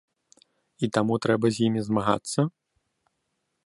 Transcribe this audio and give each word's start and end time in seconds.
І 0.87 0.89
таму 0.95 1.13
трэба 1.27 1.47
з 1.59 1.69
імі 1.69 1.81
змагацца? 1.91 2.39